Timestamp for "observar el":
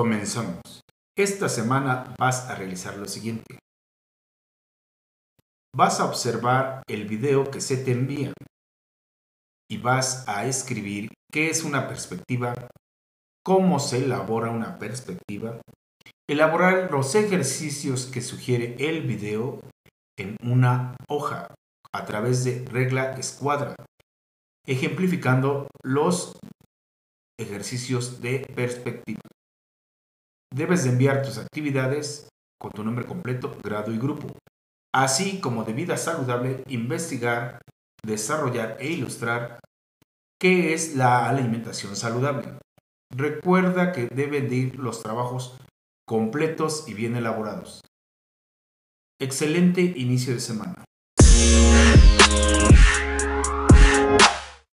6.06-7.04